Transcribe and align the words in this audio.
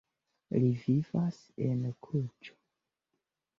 Li 0.61 0.71
vivas 0.85 1.37
en 1.67 1.85
Kluĵo. 2.07 2.59